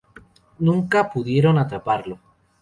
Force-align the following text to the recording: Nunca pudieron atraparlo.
Nunca 0.57 1.11
pudieron 1.11 1.59
atraparlo. 1.59 2.17